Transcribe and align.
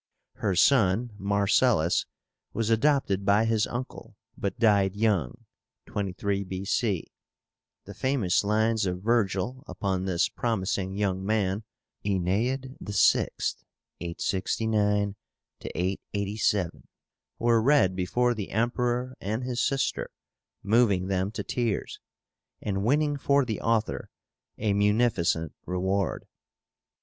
Her 0.37 0.55
son 0.55 1.11
MARCELLUS 1.19 2.07
was 2.53 2.71
adopted 2.71 3.23
by 3.23 3.45
his 3.45 3.67
uncle, 3.67 4.15
but 4.35 4.57
died 4.59 4.95
young 4.95 5.45
(23 5.85 6.43
B. 6.43 6.65
C.). 6.65 7.05
The 7.85 7.93
famous 7.93 8.43
lines 8.43 8.87
of 8.87 9.03
Virgil 9.03 9.63
upon 9.67 10.05
this 10.05 10.27
promising 10.27 10.95
young 10.95 11.23
man 11.23 11.61
(Aeneid 12.03 12.77
VI. 12.81 13.27
869 13.99 15.15
887) 15.61 16.87
were 17.37 17.61
read 17.61 17.95
before 17.95 18.33
the 18.33 18.49
Emperor 18.49 19.15
and 19.21 19.43
his 19.43 19.61
sister, 19.61 20.09
moving 20.63 21.09
them 21.09 21.29
to 21.29 21.43
tears, 21.43 21.99
and 22.59 22.83
winning 22.83 23.17
for 23.17 23.45
the 23.45 23.61
author 23.61 24.09
a 24.57 24.73
munificent 24.73 25.53
reward. 25.67 26.25